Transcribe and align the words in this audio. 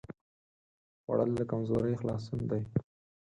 خوړل 1.01 1.29
له 1.39 1.43
کمزورۍ 1.51 1.93
خلاصون 2.01 2.41
دی 2.49 2.61